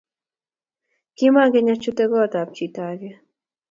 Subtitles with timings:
[1.15, 3.11] Kimangen achute kot ap chito ake